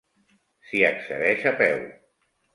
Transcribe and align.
S'hi 0.69 0.81
accedeix 0.87 1.47
a 1.51 1.53
peu. 1.61 1.79